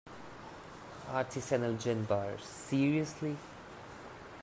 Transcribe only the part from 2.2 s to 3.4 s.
seriously?!